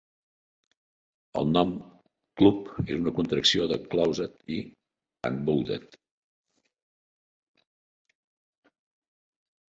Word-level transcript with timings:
El 1.41 1.49
nom 1.55 1.73
"club" 2.41 2.71
és 2.85 2.93
una 2.95 3.13
contracció 3.19 3.67
de 3.71 3.77
"closed" 3.91 4.49
i 4.55 4.57
"unbounded". 5.29 5.99